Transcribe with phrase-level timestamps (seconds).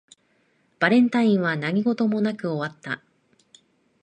[0.79, 3.03] バレンタインは何事もなく終わった